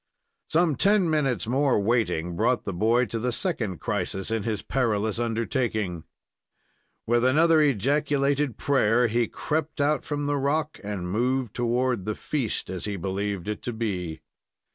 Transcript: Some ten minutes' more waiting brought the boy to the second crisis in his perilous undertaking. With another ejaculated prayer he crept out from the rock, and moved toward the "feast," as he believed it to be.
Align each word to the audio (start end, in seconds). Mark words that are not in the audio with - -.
Some 0.49 0.77
ten 0.77 1.07
minutes' 1.11 1.45
more 1.45 1.79
waiting 1.79 2.35
brought 2.35 2.63
the 2.65 2.73
boy 2.73 3.05
to 3.05 3.19
the 3.19 3.31
second 3.31 3.77
crisis 3.79 4.31
in 4.31 4.41
his 4.41 4.63
perilous 4.63 5.19
undertaking. 5.19 6.05
With 7.05 7.23
another 7.23 7.61
ejaculated 7.61 8.57
prayer 8.57 9.05
he 9.09 9.27
crept 9.27 9.79
out 9.79 10.03
from 10.03 10.25
the 10.25 10.37
rock, 10.37 10.79
and 10.83 11.11
moved 11.11 11.53
toward 11.53 12.05
the 12.05 12.15
"feast," 12.15 12.67
as 12.67 12.85
he 12.85 12.95
believed 12.95 13.47
it 13.47 13.61
to 13.61 13.73
be. 13.73 14.21